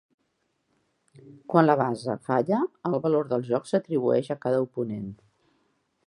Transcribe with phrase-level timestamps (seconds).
[1.53, 5.13] Quan la basa falla, el valor del joc s'atribueix a cada oponent.